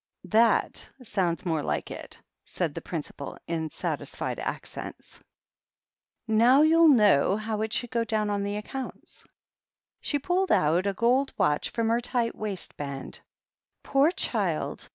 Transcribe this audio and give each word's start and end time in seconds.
"That 0.25 0.89
sounds 1.03 1.45
more 1.45 1.61
like 1.61 1.85
itl" 1.89 2.17
said 2.43 2.73
the 2.73 2.81
principal, 2.81 3.37
in 3.45 3.69
satisfied 3.69 4.39
accents. 4.39 5.19
"Now 6.27 6.63
you'll 6.63 6.87
know 6.87 7.37
how 7.37 7.61
it 7.61 7.71
should 7.71 7.91
go 7.91 8.03
down 8.03 8.27
on 8.31 8.41
the 8.41 8.57
account." 8.57 9.23
She 9.99 10.17
pulled 10.17 10.51
out 10.51 10.87
a 10.87 10.93
gold 10.95 11.35
watch 11.37 11.69
from 11.69 11.89
her 11.89 12.01
tight 12.01 12.33
waist 12.33 12.75
band. 12.77 13.19
"Poor 13.83 14.09
child! 14.09 14.89